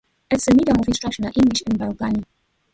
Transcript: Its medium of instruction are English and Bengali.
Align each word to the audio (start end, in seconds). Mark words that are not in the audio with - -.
Its 0.31 0.47
medium 0.49 0.79
of 0.79 0.87
instruction 0.87 1.25
are 1.25 1.31
English 1.35 1.61
and 1.67 1.77
Bengali. 1.77 2.23